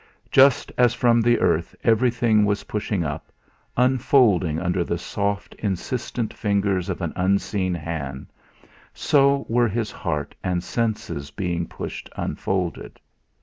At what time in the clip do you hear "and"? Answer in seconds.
10.43-10.63